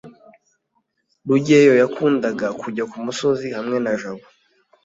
[1.27, 4.25] rugeyo yakundaga kujya kumusozi hamwe na jabo